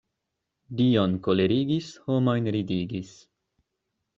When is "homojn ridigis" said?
2.07-3.13